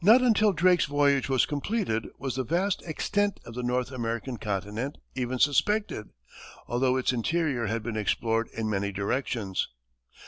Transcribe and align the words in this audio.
Not 0.00 0.22
until 0.22 0.52
Drake's 0.52 0.84
voyage 0.84 1.28
was 1.28 1.44
completed 1.44 2.06
was 2.16 2.36
the 2.36 2.44
vast 2.44 2.80
extent 2.86 3.40
of 3.44 3.56
the 3.56 3.62
North 3.64 3.90
American 3.90 4.36
continent 4.36 4.98
even 5.16 5.40
suspected, 5.40 6.10
although 6.68 6.96
its 6.96 7.12
interior 7.12 7.66
had 7.66 7.82
been 7.82 7.96
explored 7.96 8.46
in 8.52 8.70
many 8.70 8.92
directions. 8.92 9.66